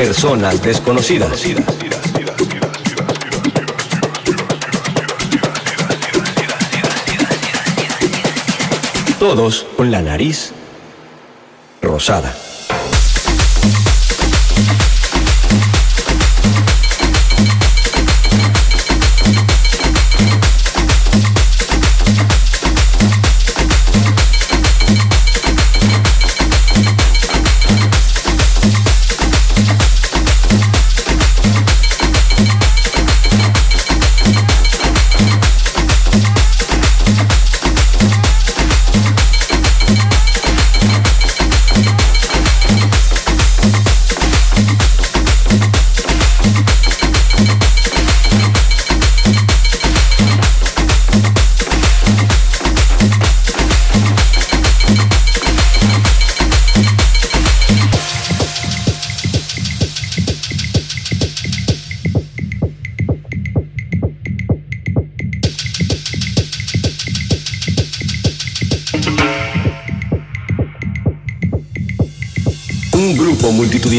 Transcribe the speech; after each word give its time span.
personas 0.00 0.62
desconocidas. 0.62 1.44
Todos 9.18 9.66
con 9.76 9.90
la 9.90 10.00
nariz 10.00 10.52
rosada. 11.82 12.34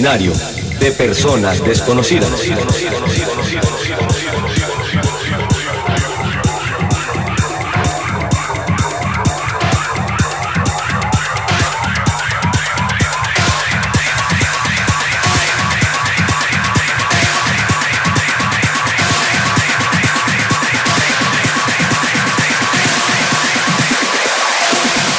De 0.01 0.91
personas 0.93 1.63
desconocidas. 1.63 2.27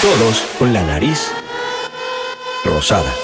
Todos 0.03 0.43
con 0.59 0.73
la 0.73 0.83
nariz 0.83 1.31
rosada. 2.65 3.22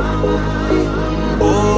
Oh. 0.00 1.77